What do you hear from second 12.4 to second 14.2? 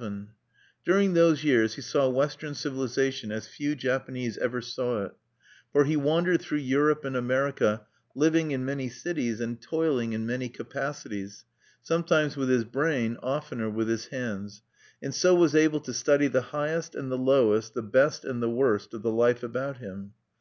his brain, oftener with his